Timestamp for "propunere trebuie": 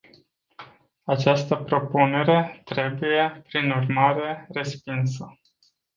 1.55-3.41